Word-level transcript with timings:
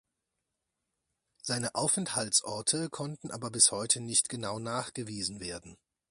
Seine 1.43 1.75
Aufenthaltsorte 1.75 2.89
konnten 2.89 3.29
aber 3.29 3.51
bis 3.51 3.71
heute 3.71 3.99
nicht 4.01 4.29
genau 4.29 4.57
nachgewiesen 4.57 5.39
werden. 5.39 5.77